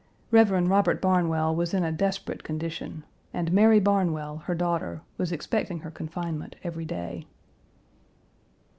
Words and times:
Rev. 0.31 0.49
Robert 0.67 0.99
Barnwell 0.99 1.55
was 1.55 1.75
in 1.75 1.83
a 1.83 1.91
desperate 1.91 2.43
condition, 2.43 3.03
and 3.35 3.51
Mary 3.53 3.79
Barnwell, 3.79 4.37
her 4.47 4.55
daughter, 4.55 5.01
was 5.19 5.31
expecting 5.31 5.81
her 5.81 5.91
confinement 5.91 6.55
every 6.63 6.85
day. 6.85 7.27